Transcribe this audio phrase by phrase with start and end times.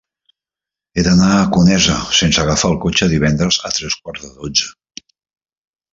[0.95, 5.07] He d'anar a Conesa sense agafar el cotxe divendres a tres quarts de dotze.